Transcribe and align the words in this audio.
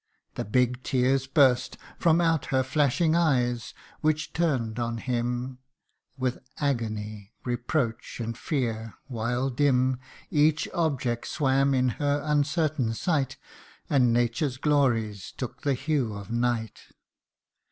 The 0.33 0.45
big 0.45 0.81
tears 0.81 1.27
burst 1.27 1.77
From 1.99 2.21
out 2.21 2.45
her 2.45 2.63
flashing 2.63 3.15
eyes, 3.15 3.75
which 3.99 4.33
turn'd 4.33 4.79
on 4.79 4.97
him 4.97 5.59
With 6.17 6.39
agony, 6.57 7.33
reproach, 7.45 8.19
and 8.19 8.35
fear, 8.35 8.95
w 9.07 9.13
T 9.13 9.15
hile 9.31 9.49
dim 9.55 9.99
Each 10.31 10.67
object 10.73 11.27
swam 11.27 11.75
in 11.75 11.89
her 12.01 12.19
uncertain 12.25 12.95
sight, 12.95 13.37
And 13.91 14.11
nature's 14.11 14.57
glories 14.57 15.33
took 15.37 15.61
the 15.61 15.75
hue 15.75 16.15
of 16.15 16.31
night. 16.31 16.79